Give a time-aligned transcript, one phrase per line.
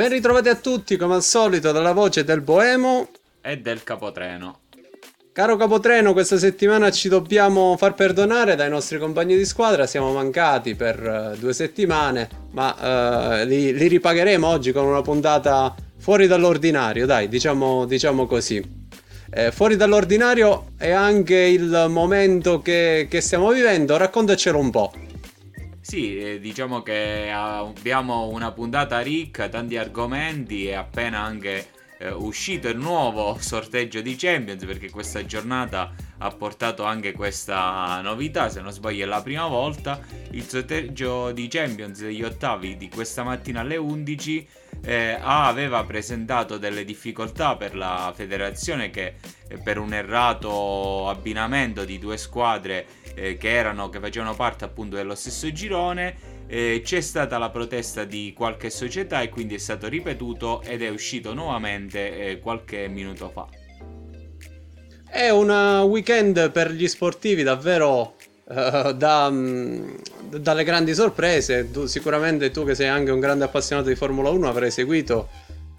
[0.00, 3.10] Ben ritrovati a tutti, come al solito, dalla voce del Boemo
[3.42, 4.60] e del Capotreno.
[5.30, 10.74] Caro Capotreno, questa settimana ci dobbiamo far perdonare dai nostri compagni di squadra, siamo mancati
[10.74, 17.04] per uh, due settimane, ma uh, li, li, ripagheremo oggi con una puntata fuori dall'ordinario,
[17.04, 18.78] dai, diciamo, diciamo così.
[19.30, 24.92] Eh, fuori dall'ordinario è anche il momento che, che stiamo vivendo, raccontacelo un po'.
[25.82, 32.68] Sì, eh, diciamo che abbiamo una puntata ricca, tanti argomenti e appena anche eh, uscito
[32.68, 38.72] il nuovo sorteggio di Champions perché questa giornata ha portato anche questa novità, se non
[38.72, 40.00] sbaglio è la prima volta,
[40.32, 44.48] il sorteggio di Champions degli ottavi di questa mattina alle 11
[44.82, 49.14] eh, aveva presentato delle difficoltà per la federazione che
[49.48, 54.96] eh, per un errato abbinamento di due squadre eh, che, erano, che facevano parte appunto
[54.96, 59.88] dello stesso girone eh, c'è stata la protesta di qualche società e quindi è stato
[59.88, 63.46] ripetuto ed è uscito nuovamente eh, qualche minuto fa.
[65.08, 65.50] È un
[65.88, 69.96] weekend per gli sportivi davvero uh, da, um,
[70.28, 71.70] dalle grandi sorprese.
[71.70, 75.28] Tu, sicuramente tu che sei anche un grande appassionato di Formula 1 avrai seguito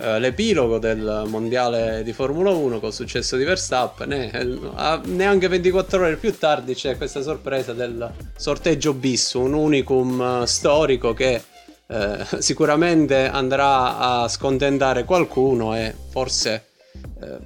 [0.02, 4.12] uh, l'epilogo del mondiale di Formula 1 col successo di Verstappen.
[4.12, 10.44] E, uh, neanche 24 ore più tardi c'è questa sorpresa del sorteggio bis, un unicum
[10.44, 11.44] storico che
[12.40, 16.68] sicuramente andrà a scontentare qualcuno e forse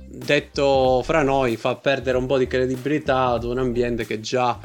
[0.06, 4.60] detto fra noi fa perdere un po' di credibilità ad un ambiente che già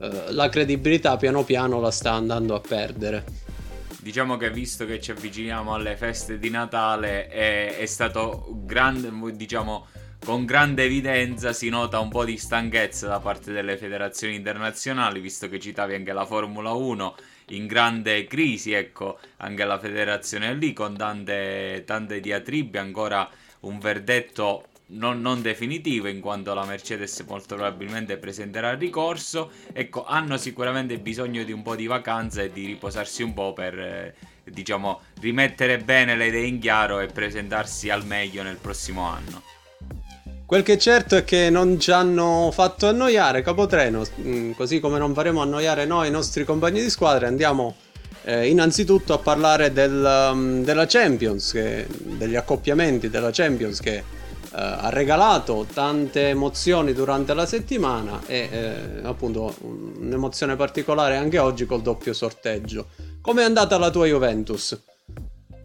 [0.00, 3.24] eh, la credibilità piano piano la sta andando a perdere.
[4.02, 9.88] Diciamo che visto che ci avviciniamo alle feste di Natale è, è stato grande, diciamo,
[10.24, 15.50] con grande evidenza si nota un po' di stanchezza da parte delle federazioni internazionali, visto
[15.50, 17.14] che citavi anche la Formula 1
[17.48, 23.28] in grande crisi, ecco, anche la federazione lì con tante, tante diatribe, ancora
[23.60, 29.50] un verdetto non, non, definitivo in quanto la Mercedes molto probabilmente presenterà il ricorso.
[29.72, 33.78] Ecco, hanno sicuramente bisogno di un po' di vacanza e di riposarsi un po' per,
[33.78, 34.14] eh,
[34.44, 39.42] diciamo, rimettere bene le idee in chiaro e presentarsi al meglio nel prossimo anno.
[40.44, 44.98] Quel che è certo è che non ci hanno fatto annoiare Capotreno, mm, così come
[44.98, 47.76] non faremo annoiare noi i nostri compagni di squadra, andiamo
[48.24, 54.02] eh, innanzitutto a parlare del, um, della Champions, che, degli accoppiamenti della Champions che
[54.52, 61.82] ha regalato tante emozioni durante la settimana e eh, appunto un'emozione particolare anche oggi col
[61.82, 62.88] doppio sorteggio.
[63.20, 64.88] Come è andata la tua Juventus?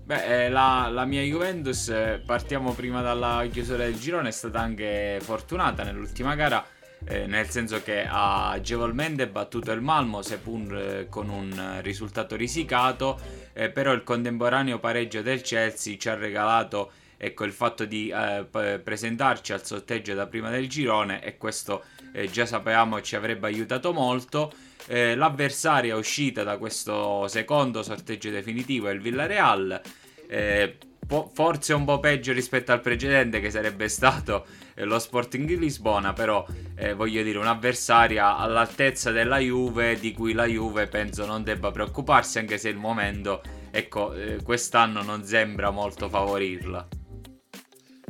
[0.06, 4.60] Beh, eh, la, la, mia Juventus, eh, partiamo prima dalla chiusura del girone, è stata
[4.60, 6.64] anche fortunata nell'ultima gara,
[7.06, 13.20] eh, nel senso che ha agevolmente battuto il Malmo, seppur eh, con un risultato risicato,
[13.52, 18.46] però il contemporaneo pareggio del Chelsea ci ha regalato ecco, il fatto di eh,
[18.84, 21.84] presentarci al sorteggio da prima del girone e questo
[22.16, 24.52] eh, già sapevamo ci avrebbe aiutato molto.
[24.88, 29.82] Eh, l'avversaria uscita da questo secondo sorteggio definitivo è il Villareal.
[30.28, 34.46] Eh, po- forse un po' peggio rispetto al precedente che sarebbe stato
[34.76, 36.46] eh, lo Sporting di Lisbona, però
[36.76, 42.40] eh, voglio dire un'avversaria all'altezza della Juve di cui la Juve penso non debba preoccuparsi
[42.40, 46.95] anche se il momento ecco quest'anno non sembra molto favorirla.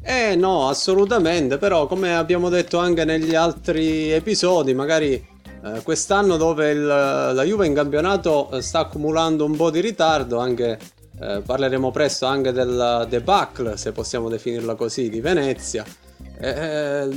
[0.07, 6.69] Eh no, assolutamente, però come abbiamo detto anche negli altri episodi, magari eh, quest'anno dove
[6.69, 10.77] il, la Juve in campionato eh, sta accumulando un po' di ritardo, anche,
[11.19, 15.83] eh, parleremo presto anche del debacle, se possiamo definirla così, di Venezia.
[16.39, 17.07] Eh,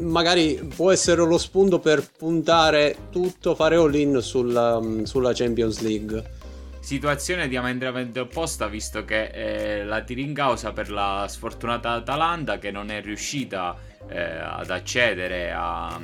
[0.00, 6.36] magari può essere lo spunto per puntare tutto, fare all-in sulla, sulla Champions League
[6.88, 12.70] situazione diametralmente opposta visto che eh, la tiri in causa per la sfortunata Atalanta che
[12.70, 13.76] non è riuscita
[14.08, 16.00] eh, ad accedere a,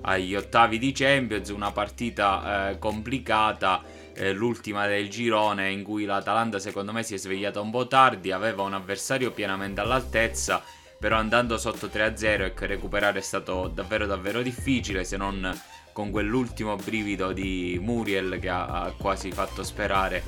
[0.00, 6.58] agli ottavi di Champions, una partita eh, complicata, eh, l'ultima del girone in cui l'Atalanta
[6.58, 10.60] secondo me si è svegliata un po' tardi, aveva un avversario pienamente all'altezza,
[10.98, 15.56] però andando sotto 3-0 e recuperare è stato davvero davvero difficile se non
[16.00, 20.22] con quell'ultimo brivido di Muriel che ha, ha quasi fatto sperare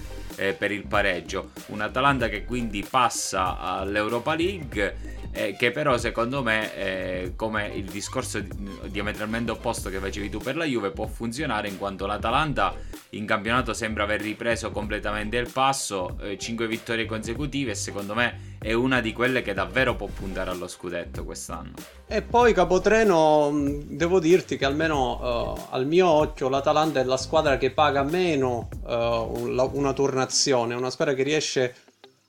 [0.48, 1.50] eh, per il pareggio.
[1.66, 7.86] Un Atalanta che quindi passa all'Europa League eh, che però secondo me, eh, come il
[7.86, 8.44] discorso
[8.86, 12.74] diametralmente opposto che facevi tu per la Juve, può funzionare in quanto l'Atalanta
[13.10, 18.56] in campionato sembra aver ripreso completamente il passo, eh, 5 vittorie consecutive e secondo me
[18.58, 21.72] è una di quelle che davvero può puntare allo scudetto quest'anno.
[22.06, 23.50] E poi Capotreno,
[23.86, 28.68] devo dirti che almeno uh, al mio occhio l'Atalanta è la squadra che paga meno
[28.84, 29.92] uh, una
[30.32, 31.74] turnazione, una squadra che riesce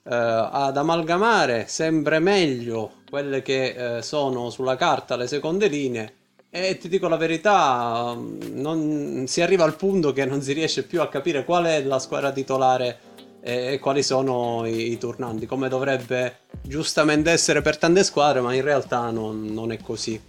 [0.04, 6.14] eh, ad amalgamare sempre meglio quelle che eh, sono sulla carta le seconde linee
[6.50, 11.02] e ti dico la verità, non, si arriva al punto che non si riesce più
[11.02, 13.00] a capire qual è la squadra titolare
[13.42, 18.62] e, quali sono i, i, turnanti, come dovrebbe giustamente essere per tante squadre, ma in
[18.62, 20.22] realtà non, non è così.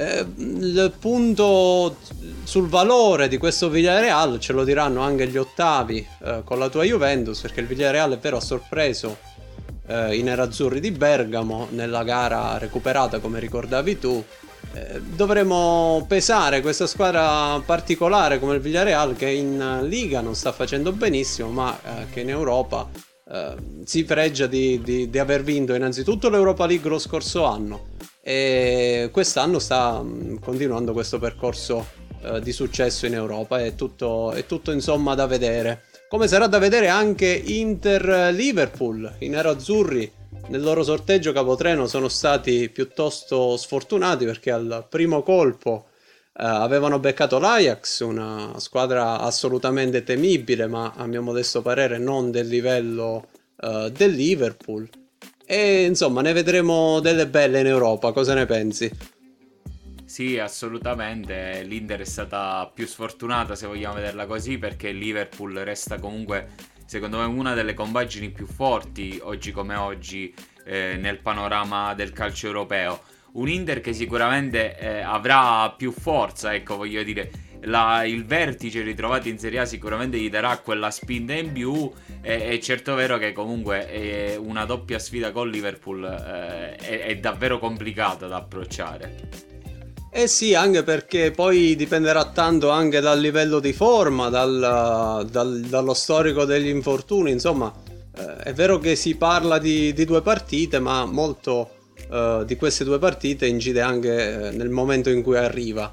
[0.00, 1.96] Eh, il punto
[2.44, 6.84] sul valore di questo Villarreal ce lo diranno anche gli ottavi eh, con la tua
[6.84, 9.18] Juventus, perché il Villarreal è vero ha sorpreso
[9.88, 14.24] eh, i nerazzurri di Bergamo nella gara recuperata, come ricordavi tu.
[14.72, 20.92] Eh, dovremo pesare questa squadra particolare come il Villarreal che in Liga non sta facendo
[20.92, 22.88] benissimo ma eh, che in Europa
[23.84, 27.96] si fregia di, di, di, aver vinto innanzitutto l'Europa League lo scorso anno
[28.28, 30.04] e quest'anno sta
[30.38, 31.86] continuando questo percorso
[32.20, 33.58] eh, di successo in Europa.
[33.64, 35.84] È tutto, è tutto insomma da vedere.
[36.10, 40.12] Come sarà da vedere anche Inter-Liverpool i nero-azzurri
[40.48, 45.86] nel loro sorteggio capotreno sono stati piuttosto sfortunati perché al primo colpo
[46.34, 52.46] eh, avevano beccato l'Ajax, una squadra assolutamente temibile, ma a mio modesto parere non del
[52.46, 53.28] livello
[53.58, 54.86] eh, del Liverpool.
[55.50, 58.90] E insomma, ne vedremo delle belle in Europa, cosa ne pensi?
[60.04, 61.62] Sì, assolutamente.
[61.62, 66.50] L'Inter è stata più sfortunata, se vogliamo vederla così, perché Liverpool resta comunque
[66.84, 70.34] secondo me una delle compagini più forti oggi come oggi
[70.66, 73.00] eh, nel panorama del calcio europeo.
[73.32, 77.30] Un Inter che sicuramente eh, avrà più forza, ecco voglio dire,
[77.62, 81.90] la, il vertice ritrovato in Serie A sicuramente gli darà quella spinta in più
[82.20, 87.58] e, è certo vero che comunque una doppia sfida con Liverpool eh, è, è davvero
[87.58, 89.56] complicata da approcciare.
[90.10, 95.94] Eh sì, anche perché poi dipenderà tanto anche dal livello di forma, dal, dal, dallo
[95.94, 97.72] storico degli infortuni, insomma,
[98.16, 101.70] eh, è vero che si parla di, di due partite, ma molto
[102.10, 105.92] eh, di queste due partite incide anche eh, nel momento in cui arriva.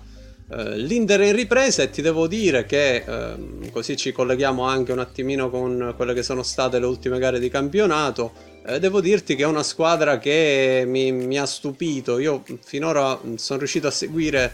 [0.50, 4.92] Eh, L'Inter è in ripresa e ti devo dire che ehm, così ci colleghiamo anche
[4.92, 9.36] un attimino con quelle che sono state le ultime gare di campionato eh, devo dirti
[9.36, 12.18] che è una squadra che mi, mi, ha stupito.
[12.18, 14.54] Io finora sono riuscito a seguire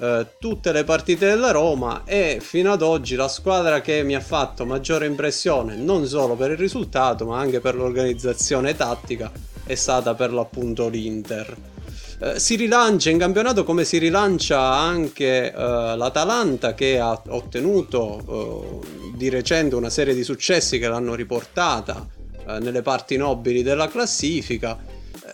[0.00, 4.20] eh, tutte le partite della Roma e fino ad oggi la squadra che mi ha
[4.20, 9.30] fatto maggiore impressione, non solo per il risultato, ma anche per l'organizzazione tattica,
[9.64, 11.73] è stata per l'appunto l'Inter.
[12.20, 19.16] Eh, si rilancia in campionato come si rilancia anche eh, l'Atalanta che ha ottenuto eh,
[19.16, 22.06] di recente una serie di successi che l'hanno riportata
[22.46, 24.78] eh, nelle parti nobili della classifica.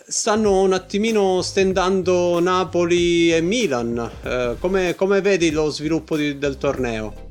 [0.07, 4.11] Stanno un attimino stendando Napoli e Milan.
[4.23, 7.29] Eh, come, come, vedi lo sviluppo di, del torneo?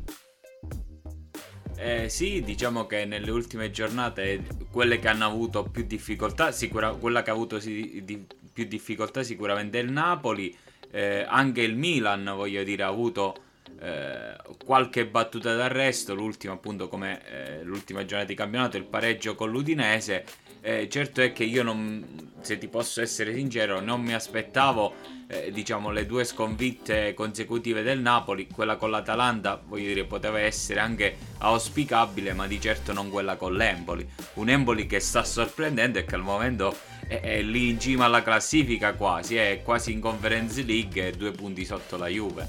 [1.76, 7.22] Eh, sì, diciamo che nelle ultime giornate quelle che hanno avuto più difficoltà, sicura, quella
[7.22, 8.26] che ha avuto si, di,
[8.60, 10.54] più difficoltà sicuramente il Napoli,
[10.90, 13.34] eh, anche il Milan, voglio dire, ha avuto
[13.80, 19.50] eh, qualche battuta d'arresto, l'ultima appunto come eh, l'ultima giornata di campionato, il pareggio con
[19.50, 20.26] l'Udinese.
[20.62, 24.94] Eh, certo è che io non, se ti posso essere sincero, non mi aspettavo
[25.26, 30.80] eh, diciamo le due sconfitte consecutive del Napoli, quella con l'Atalanta, voglio dire, poteva essere
[30.80, 34.06] anche auspicabile, ma di certo non quella con l'Empoli.
[34.34, 36.76] Un Empoli che sta sorprendendo e che al momento
[37.06, 41.30] è, è lì in cima alla classifica quasi, è quasi in Conference League e due
[41.30, 42.48] punti sotto la Juve.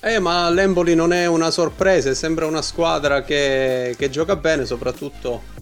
[0.00, 4.64] Eh, ma l'Emboli non è una sorpresa, è sempre una squadra che, che gioca bene,
[4.64, 5.54] soprattutto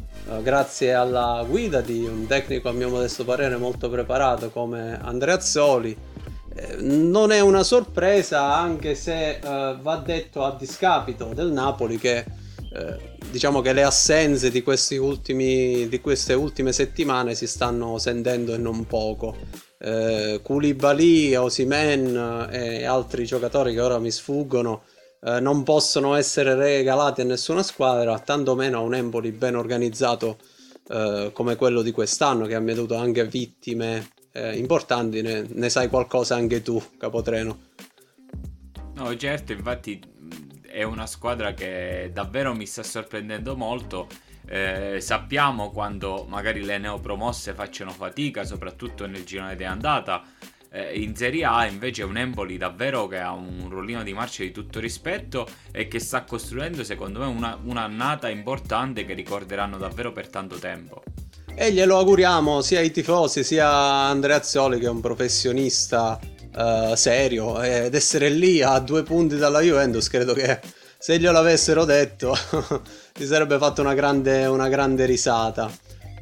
[0.42, 5.96] grazie alla guida di un tecnico, a mio modesto parere, molto preparato come Andrea Zoli.
[6.54, 12.18] Eh, non è una sorpresa, anche se eh, va detto a discapito del Napoli che
[12.72, 14.64] eh, diciamo che le assenze di,
[14.98, 19.36] ultimi, di queste ultime settimane si stanno sentendo e non poco
[19.84, 24.84] eh, Koulibaly, Osimen eh, e altri giocatori che ora mi sfuggono
[25.24, 30.38] eh, non possono essere regalati a nessuna squadra, tantomeno a un Empoli ben organizzato
[30.88, 35.88] eh, come quello di quest'anno che ha mietuto anche vittime eh, importanti, ne, ne sai
[35.88, 37.58] qualcosa anche tu, Capotreno.
[38.94, 40.00] No, certo, infatti
[40.62, 44.08] è una squadra che davvero mi sta sorprendendo molto
[44.46, 50.22] eh, sappiamo quando magari le neopromosse facciano fatica, soprattutto nel girone di andata.
[50.76, 54.42] Eh, in Serie A invece è un Empoli davvero che ha un ruolino di marcia
[54.42, 60.10] di tutto rispetto e che sta costruendo secondo me una, un'annata importante che ricorderanno davvero
[60.10, 61.04] per tanto tempo.
[61.54, 66.18] E glielo auguriamo sia ai tifosi sia Andrea Azzoli che è un professionista
[66.56, 70.58] uh, serio ed essere lì a due punti dalla Juventus credo che
[70.98, 72.36] se glielo avessero detto
[73.14, 75.70] ti sarebbe fatto una grande, una grande risata.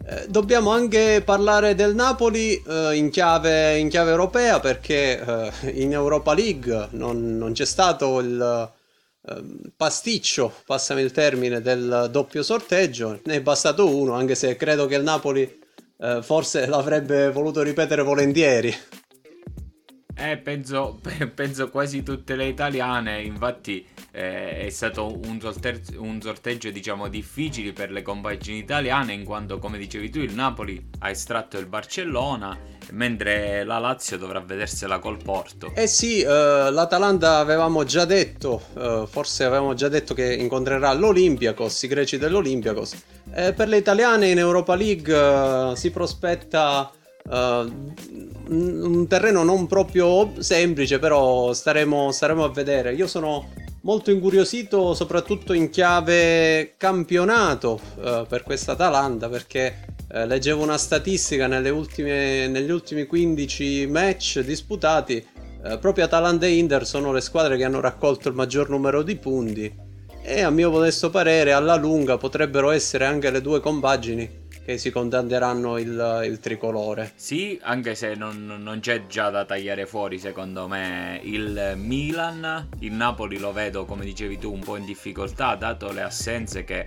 [0.04, 5.92] Eh, dobbiamo anche parlare del Napoli eh, in, chiave, in, chiave, europea perché eh, in
[5.92, 8.72] Europa League non, non c'è stato il
[9.28, 14.86] ehm, pasticcio, passami il termine, del doppio sorteggio, ne è bastato uno, anche se credo
[14.86, 15.60] che il Napoli
[15.98, 18.74] eh, forse l'avrebbe voluto ripetere volentieri.
[20.14, 21.00] Eh, penso,
[21.34, 27.72] penso quasi tutte le italiane, infatti eh, è stato un, sorte- un, sorteggio diciamo difficile
[27.72, 32.56] per le compagini italiane in quanto come dicevi tu il Napoli ha estratto il Barcellona
[32.90, 35.72] mentre la Lazio dovrà vedersela col Porto.
[35.74, 41.82] Eh sì, eh, l'Atalanta avevamo già detto, eh, forse avevamo già detto che incontrerà l'Olympiakos,
[41.82, 42.94] i greci dell'Olympiakos.
[43.34, 46.92] Eh, per le italiane in Europa League eh, si prospetta
[47.28, 52.94] un terreno non proprio semplice, però staremo, staremo, a vedere.
[52.94, 53.50] Io sono
[53.82, 61.46] molto incuriosito, soprattutto in chiave campionato uh, per questa Atalanta, perché uh, leggevo una statistica
[61.70, 65.24] ultime, negli ultimi 15 match disputati.
[65.80, 69.90] proprio Atalanta e Inter sono le squadre che hanno raccolto il maggior numero di punti
[70.24, 74.90] e a mio modesto parere alla lunga potrebbero essere anche le due compagini che si
[74.90, 77.12] contenderanno il, il tricolore.
[77.14, 82.92] Sì, anche se non, non, c'è già da tagliare fuori secondo me il Milan, il
[82.92, 86.86] Napoli lo vedo come dicevi tu un po' in difficoltà dato le assenze che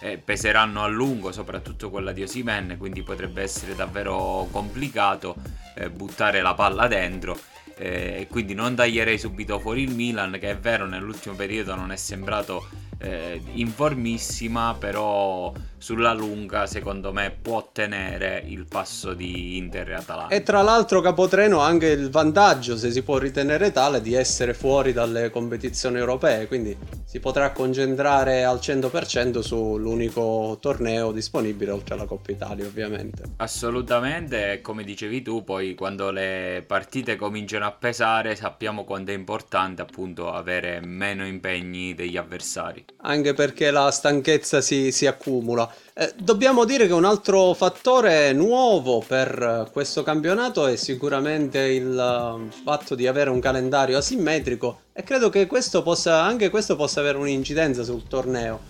[0.00, 5.34] eh, peseranno a lungo, soprattutto quella di Osimen, quindi potrebbe essere davvero complicato
[5.74, 7.38] eh, buttare la palla dentro.
[7.76, 11.96] Eh, quindi non taglierei subito fuori il Milan che è vero nell'ultimo periodo non è
[11.96, 15.52] sembrato eh, informissima, però
[15.84, 20.34] sulla lunga secondo me può tenere il passo di Inter e Atalanta.
[20.34, 24.54] E tra l'altro Capotreno ha anche il vantaggio, se si può ritenere tale, di essere
[24.54, 26.74] fuori dalle competizioni europee, quindi
[27.04, 33.22] si potrà concentrare al 100% sull'unico torneo disponibile oltre alla Coppa Italia ovviamente.
[33.36, 39.82] Assolutamente, come dicevi tu, poi quando le partite cominciano a pesare sappiamo quanto è importante
[39.82, 45.70] appunto avere meno impegni degli avversari anche perché la stanchezza si, si accumula.
[45.94, 52.50] Eh, dobbiamo dire che un altro fattore nuovo per questo campionato è sicuramente il uh,
[52.64, 57.18] fatto di avere un calendario asimmetrico e credo che questo possa, anche questo possa avere
[57.18, 58.60] un'incidenza sul torneo.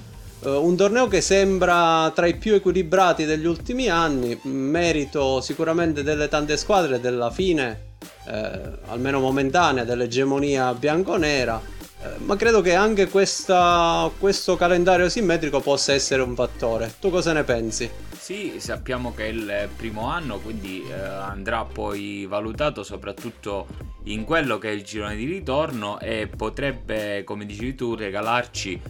[0.40, 6.28] Uh, un torneo che sembra tra i più equilibrati degli ultimi anni, merito sicuramente delle
[6.28, 7.92] tante squadre della fine,
[8.26, 11.73] eh, almeno momentanea, dell'egemonia bianconera eh,
[12.18, 16.94] ma credo che anche questa, questo calendario simmetrico possa essere un fattore.
[17.00, 17.90] Tu cosa ne pensi?
[18.18, 23.66] Sì, sappiamo che è il primo anno, quindi eh, andrà poi valutato soprattutto
[24.04, 28.80] in quello che è il girone di ritorno e potrebbe, come dicevi tu, regalarci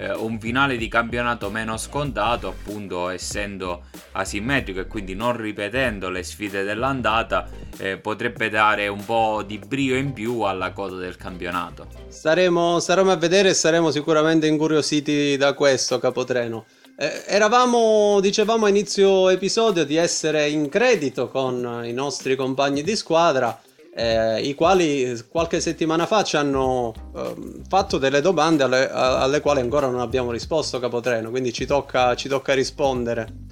[0.00, 6.22] eh, un finale di campionato meno scontato, appunto essendo asimmetrico e quindi non ripetendo le
[6.22, 11.86] sfide dell'andata, eh, potrebbe dare un po' di brio in più alla coda del campionato.
[12.08, 16.64] Staremo, staremo a vedere e saremo sicuramente incuriositi da questo capotreno.
[16.96, 22.96] Eh, eravamo, dicevamo a inizio episodio, di essere in credito con i nostri compagni di
[22.96, 23.58] squadra
[23.94, 27.34] eh, i quali qualche settimana fa ci hanno eh,
[27.68, 32.28] fatto delle domande alle, alle, quali ancora non abbiamo risposto Capotreno, quindi ci tocca, ci
[32.28, 33.48] tocca rispondere.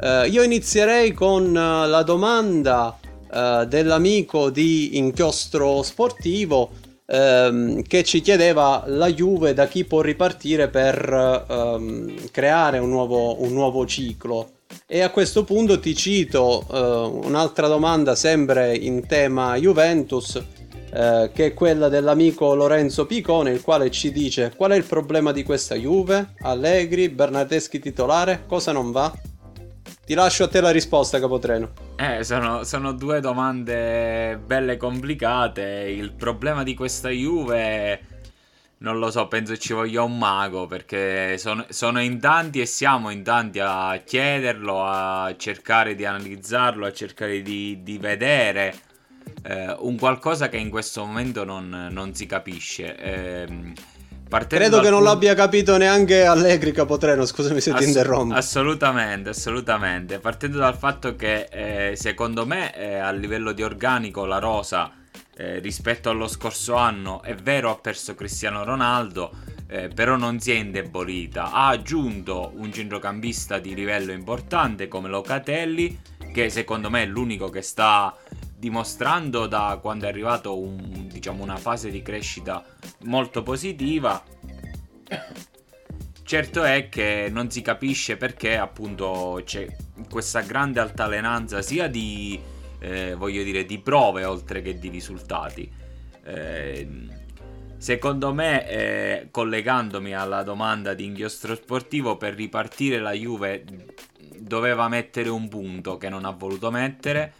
[0.00, 2.98] Eh, io inizierei con eh, la domanda
[3.32, 6.70] eh, dell'amico di Inchiostro Sportivo
[7.06, 13.42] ehm, che ci chiedeva la Juve da chi può ripartire per ehm, creare un nuovo,
[13.42, 14.50] un nuovo ciclo.
[14.86, 21.46] E a questo punto ti cito uh, un'altra domanda sempre in tema Juventus, uh, che
[21.46, 25.74] è quella dell'amico Lorenzo Picone, il quale ci dice qual è il problema di questa
[25.74, 26.34] Juve?
[26.40, 29.12] Allegri, Bernardeschi titolare, cosa non va?
[30.08, 31.72] Ti lascio a te la risposta, Capotreno.
[31.96, 35.62] Eh, sono, sono due domande belle complicate.
[35.62, 38.17] Il problema di questa Juve
[38.78, 43.10] non lo so, penso ci voglia un mago perché sono, sono, in tanti e siamo
[43.10, 48.74] in tanti a chiederlo, a cercare di analizzarlo, a cercare di, di vedere
[49.42, 52.96] eh, un qualcosa che in questo momento non, non si capisce.
[52.96, 53.72] Eh,
[54.46, 58.34] Credo che non l'abbia capito neanche Allegri Capotreno, scusami se Ass- ti interrompo.
[58.34, 60.18] Assolutamente, assolutamente.
[60.18, 64.92] Partendo dal fatto che eh, secondo me eh, a livello di organico la rosa
[65.38, 69.30] eh, rispetto allo scorso anno è vero ha perso Cristiano Ronaldo
[69.68, 71.52] eh, però non si è indebolita.
[71.52, 76.00] Ha aggiunto un centrocampista di livello importante come Locatelli
[76.32, 78.16] che secondo me è l'unico che sta
[78.56, 82.64] dimostrando da quando è arrivato un, diciamo, una fase di crescita
[83.04, 84.22] molto positiva.
[86.22, 89.66] Certo è che non si capisce perché appunto c'è
[90.10, 92.38] questa grande altalenanza sia di,
[92.78, 95.70] eh, voglio dire, di prove oltre che di risultati.
[96.24, 96.88] Eh,
[97.76, 103.64] secondo me, eh, collegandomi alla domanda di inchiostro sportivo, per ripartire la Juve
[104.38, 107.32] doveva mettere un punto che non ha voluto mettere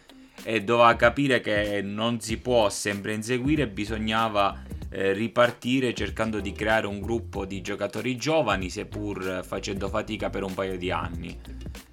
[0.43, 6.87] e doveva capire che non si può sempre inseguire, bisognava eh, ripartire cercando di creare
[6.87, 11.37] un gruppo di giocatori giovani, seppur facendo fatica per un paio di anni.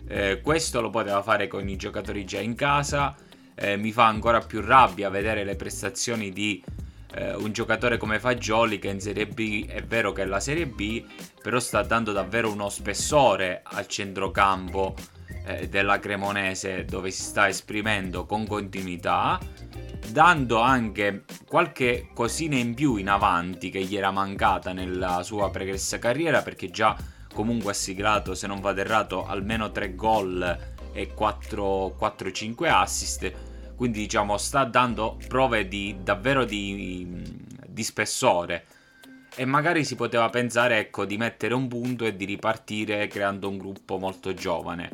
[0.09, 3.15] Eh, questo lo poteva fare con i giocatori già in casa.
[3.59, 6.63] Eh, mi fa ancora più rabbia vedere le prestazioni di
[7.15, 10.67] eh, un giocatore come Fagioli che in Serie B è vero che è la Serie
[10.67, 11.03] B,
[11.43, 14.95] però sta dando davvero uno spessore al centrocampo
[15.47, 19.41] eh, della Cremonese dove si sta esprimendo con continuità,
[20.09, 25.99] dando anche qualche cosina in più in avanti che gli era mancata nella sua pregressa
[25.99, 26.95] carriera perché già
[27.33, 30.59] comunque ha siglato, se non vado errato, almeno 3 gol
[30.93, 33.33] e 4-5 assist.
[33.77, 37.07] Quindi diciamo sta dando prove di davvero di,
[37.67, 38.65] di spessore
[39.39, 43.59] e magari si poteva pensare ecco, di mettere un punto e di ripartire creando un
[43.59, 44.91] gruppo molto giovane.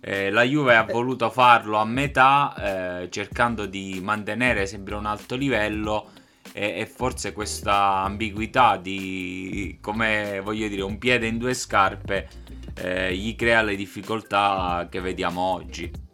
[0.00, 5.36] Eh, la Juve ha voluto farlo a metà, eh, cercando di mantenere sempre un alto
[5.36, 6.10] livello
[6.52, 12.28] e, e, forse questa ambiguità di, come voglio dire, un piede in due scarpe
[12.74, 16.05] eh, gli crea le difficoltà che vediamo oggi.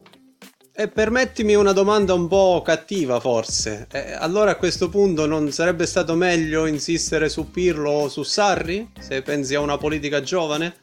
[0.75, 3.87] E permettimi una domanda un po' cattiva forse.
[3.93, 8.91] Eh, allora a questo punto non sarebbe stato meglio insistere su Pirlo o su Sarri?
[8.99, 10.75] Se pensi a una politica giovane?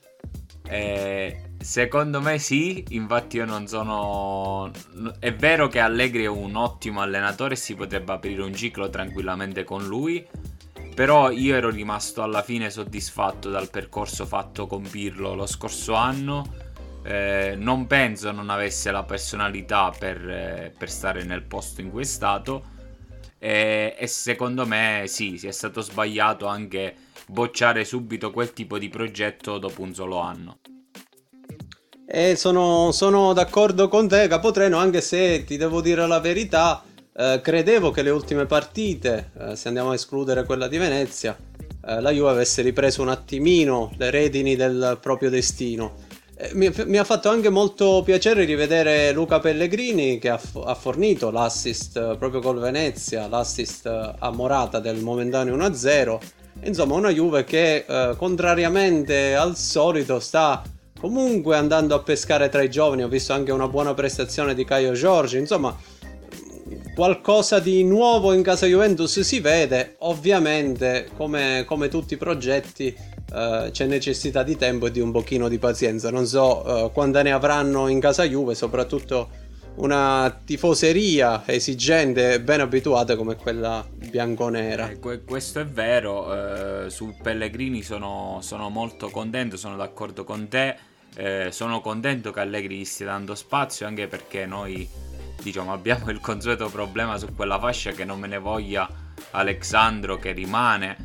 [0.67, 4.69] Eh, secondo me sì, infatti io non sono...
[5.17, 9.63] È vero che Allegri è un ottimo allenatore e si potrebbe aprire un ciclo tranquillamente
[9.63, 10.23] con lui,
[10.93, 16.67] però io ero rimasto alla fine soddisfatto dal percorso fatto con Pirlo lo scorso anno
[17.03, 22.01] eh, non penso non avesse la personalità per, eh, per, stare nel posto in cui
[22.01, 22.77] è stato.
[23.37, 26.95] E, e secondo me sì, si è stato sbagliato anche
[27.27, 30.59] bocciare subito quel tipo di progetto dopo un solo anno.
[32.11, 36.83] E sono, sono d'accordo con te, Capotreno, anche se ti devo dire la verità,
[37.15, 41.37] eh, credevo che le ultime partite, eh, se andiamo a escludere quella di Venezia,
[41.85, 46.07] eh, la Juve avesse ripreso un attimino le redini del proprio destino.
[46.41, 51.31] Eh, mi, mi, ha fatto anche molto piacere rivedere Luca Pellegrini che ha, ha, fornito
[51.31, 56.17] l'assist eh, proprio col Venezia, l'assist eh, a Morata del momentaneo 1-0.
[56.63, 60.63] Insomma, una Juve che eh, contrariamente al solito sta
[60.97, 63.03] comunque andando a pescare tra i giovani.
[63.03, 65.37] Ho visto anche una buona prestazione di Caio Giorgi.
[65.37, 65.77] Insomma,
[66.95, 69.95] qualcosa di nuovo in casa Juventus si vede.
[69.99, 72.95] Ovviamente, come, come tutti i progetti,
[73.31, 76.09] Uh, c'è necessità di tempo e di un pochino di pazienza.
[76.09, 82.61] Non so uh, quante ne avranno in casa Juve, soprattutto una tifoseria esigente e ben
[82.61, 84.89] abituata come quella bianconera.
[84.89, 90.47] Eh, que- questo è vero, uh, su Pellegrini sono, sono, molto contento, sono d'accordo con
[90.47, 90.75] te,
[91.15, 94.87] eh, sono contento che Allegri gli stia dando spazio anche perché noi
[95.41, 98.87] diciamo abbiamo il consueto problema su quella fascia che non me ne voglia
[99.31, 100.97] Alexandro che rimane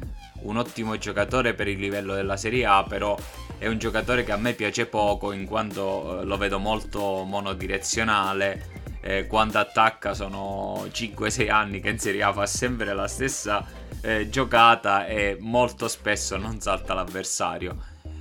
[0.44, 3.16] un ottimo giocatore per il livello della Serie A, però
[3.58, 8.82] è un giocatore che a me piace poco in quanto eh, lo vedo molto monodirezionale.
[9.00, 13.66] Eh, quando attacca sono 5-6 anni che in Serie A fa sempre la stessa
[14.00, 17.76] eh, giocata e molto spesso non salta l'avversario.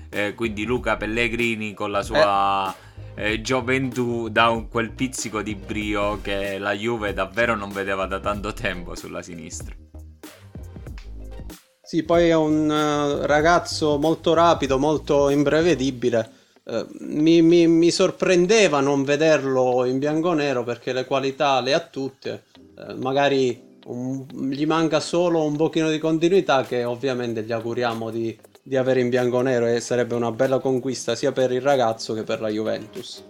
[0.09, 2.73] Eh, quindi Luca Pellegrini con la sua
[3.15, 8.19] eh, gioventù dà un, quel pizzico di brio che la Juve davvero non vedeva da
[8.19, 9.82] tanto tempo sulla sinistra.
[11.93, 16.27] Sì, poi è un uh, ragazzo molto rapido, molto imprevedibile.
[16.63, 22.45] Uh, mi, mi, mi, sorprendeva non vederlo in bianco-nero perché le qualità le ha tutte.
[22.73, 28.35] Uh, magari un, gli manca solo un pochino di continuità che ovviamente gli auguriamo di,
[28.59, 32.41] di avere in bianco-nero e sarebbe una bella conquista sia per il ragazzo che per
[32.41, 33.23] la Juventus.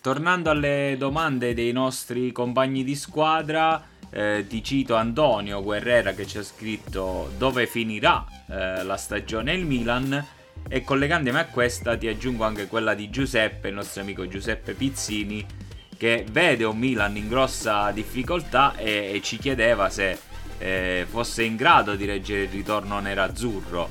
[0.00, 6.38] Tornando alle domande dei nostri compagni di squadra, eh, ti cito Antonio Guerrera che ci
[6.38, 10.26] ha scritto dove finirà eh, la stagione il Milan?
[10.68, 15.44] E collegandomi a questa ti aggiungo anche quella di Giuseppe, il nostro amico Giuseppe Pizzini
[15.96, 20.18] che vede un Milan in grossa difficoltà e, e ci chiedeva se
[20.58, 23.88] eh, fosse in grado di reggere il ritorno nerazzurro.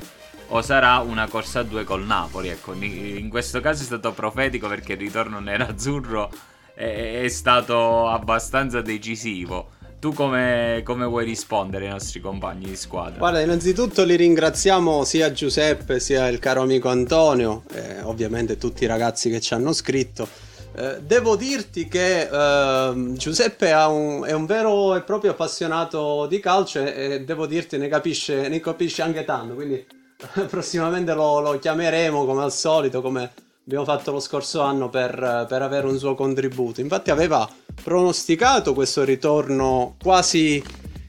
[0.53, 2.49] O sarà una corsa a due col Napoli.
[2.49, 6.29] Ecco, in questo caso è stato profetico perché il ritorno nerazzurro
[6.73, 13.19] è, è stato abbastanza decisivo tu come, come, vuoi rispondere ai nostri compagni di squadra?
[13.19, 18.87] Guarda, innanzitutto li ringraziamo sia Giuseppe sia il caro amico Antonio, e ovviamente tutti i
[18.87, 20.27] ragazzi che ci hanno scritto.
[20.73, 26.79] Eh, devo dirti che eh, Giuseppe un, è un vero e proprio appassionato di calcio
[26.79, 29.85] e, e devo dirti ne capisce, ne capisce anche tanto, quindi
[30.49, 33.31] prossimamente lo, lo chiameremo come al solito, come
[33.65, 36.81] abbiamo fatto lo scorso anno per, per, avere un suo contributo.
[36.81, 37.49] Infatti aveva
[37.83, 40.61] pronosticato questo ritorno quasi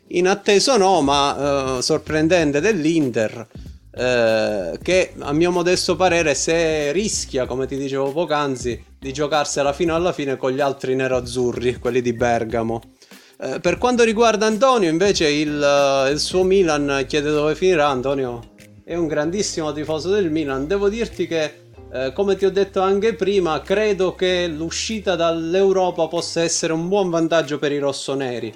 [0.08, 3.48] inatteso no, ma eh, sorprendente dell'Inter.
[3.94, 9.94] Eh, che a mio modesto parere se rischia, come ti dicevo poc'anzi, di giocarsela fino
[9.94, 12.80] alla fine con gli altri nero-azzurri, quelli di Bergamo.
[13.38, 17.88] Eh, per quanto riguarda Antonio, invece, il, il suo Milan chiede dove finirà.
[17.88, 18.50] Antonio
[18.84, 20.66] è un grandissimo tifoso del Milan.
[20.66, 21.61] Devo dirti che
[21.94, 27.10] eh, come ti ho detto anche prima, credo che l'uscita dall'Europa possa essere un buon
[27.10, 28.54] vantaggio per i rossoneri.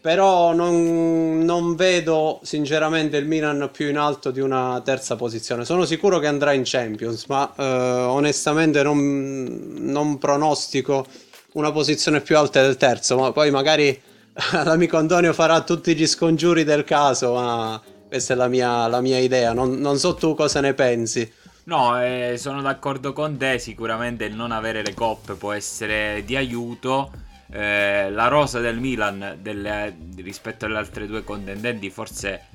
[0.00, 5.64] Però non, non, vedo sinceramente il Milan più in alto di una terza posizione.
[5.64, 11.06] Sono sicuro che andrà in Champions, ma eh, onestamente non, non, pronostico
[11.52, 13.16] una posizione più alta del terzo.
[13.16, 13.96] Ma poi magari
[14.64, 19.18] l'amico Antonio farà tutti gli scongiuri del caso, ma questa è la mia, la mia
[19.18, 19.52] idea.
[19.52, 21.32] Non, non so tu cosa ne pensi.
[21.64, 26.34] No, eh, sono d'accordo con te, sicuramente il non avere le coppe può essere di
[26.34, 27.12] aiuto.
[27.50, 32.46] Eh, la rosa del Milan delle, rispetto alle altre due contendenti forse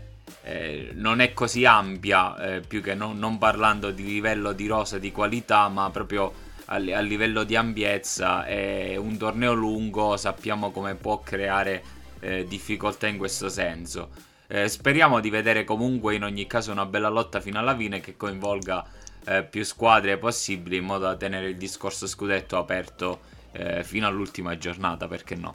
[0.43, 4.98] eh, non è così ampia, eh, più che non, non, parlando di livello di rosa
[4.98, 6.34] di qualità, ma proprio
[6.65, 8.43] a, a livello di ampiezza.
[8.46, 11.82] È un torneo lungo, sappiamo come può creare
[12.20, 14.10] eh, difficoltà in questo senso.
[14.50, 18.16] Eh, speriamo di vedere comunque in ogni caso una bella lotta fino alla fine che
[18.16, 18.86] coinvolga
[19.26, 23.20] eh, più squadre possibili in modo da tenere il discorso scudetto aperto
[23.52, 25.54] eh, fino all'ultima giornata, perché no?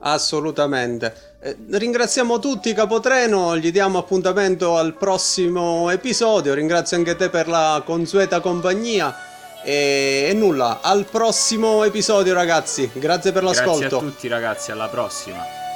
[0.00, 1.36] Assolutamente.
[1.40, 6.54] Eh, ringraziamo tutti Capotreno, gli diamo appuntamento al prossimo episodio.
[6.54, 9.14] Ringrazio anche te per la consueta compagnia.
[9.62, 12.90] E, e nulla, al prossimo episodio ragazzi.
[12.94, 13.78] Grazie per l'ascolto.
[13.78, 15.68] Grazie a tutti ragazzi, alla prossima.